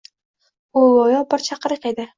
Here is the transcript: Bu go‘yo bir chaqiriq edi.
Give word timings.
Bu 0.79 0.85
go‘yo 0.95 1.23
bir 1.35 1.47
chaqiriq 1.51 1.91
edi. 1.93 2.09